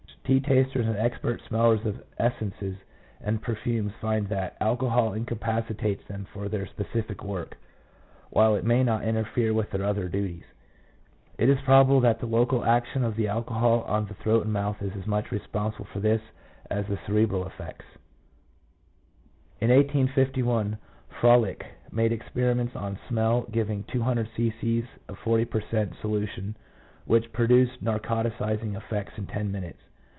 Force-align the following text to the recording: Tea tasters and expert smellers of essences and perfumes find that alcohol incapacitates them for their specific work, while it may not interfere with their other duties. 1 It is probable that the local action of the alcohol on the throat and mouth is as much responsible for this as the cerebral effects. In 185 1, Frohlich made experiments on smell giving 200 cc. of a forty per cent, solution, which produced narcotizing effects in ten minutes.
Tea 0.23 0.39
tasters 0.39 0.87
and 0.87 0.95
expert 0.95 1.41
smellers 1.49 1.85
of 1.85 2.01
essences 2.17 2.77
and 3.19 3.41
perfumes 3.41 3.91
find 3.99 4.29
that 4.29 4.55
alcohol 4.61 5.11
incapacitates 5.11 6.05
them 6.07 6.25
for 6.31 6.47
their 6.47 6.65
specific 6.67 7.21
work, 7.21 7.57
while 8.29 8.55
it 8.55 8.63
may 8.63 8.81
not 8.81 9.03
interfere 9.03 9.53
with 9.53 9.69
their 9.71 9.83
other 9.83 10.07
duties. 10.07 10.45
1 11.35 11.49
It 11.49 11.49
is 11.49 11.59
probable 11.65 11.99
that 11.99 12.21
the 12.21 12.27
local 12.27 12.63
action 12.63 13.03
of 13.03 13.17
the 13.17 13.27
alcohol 13.27 13.81
on 13.85 14.05
the 14.05 14.13
throat 14.13 14.45
and 14.45 14.53
mouth 14.53 14.81
is 14.81 14.93
as 14.95 15.05
much 15.05 15.31
responsible 15.31 15.83
for 15.91 15.99
this 15.99 16.21
as 16.69 16.87
the 16.87 16.99
cerebral 17.05 17.45
effects. 17.45 17.83
In 19.59 19.69
185 19.69 20.45
1, 20.45 20.77
Frohlich 21.19 21.61
made 21.91 22.13
experiments 22.13 22.73
on 22.73 22.97
smell 23.09 23.47
giving 23.51 23.83
200 23.83 24.29
cc. 24.37 24.83
of 25.09 25.15
a 25.15 25.15
forty 25.15 25.43
per 25.43 25.59
cent, 25.59 25.91
solution, 25.99 26.55
which 27.03 27.33
produced 27.33 27.83
narcotizing 27.83 28.77
effects 28.77 29.17
in 29.17 29.27
ten 29.27 29.51
minutes. 29.51 29.79